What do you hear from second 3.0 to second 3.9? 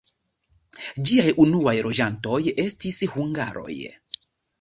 hungaroj.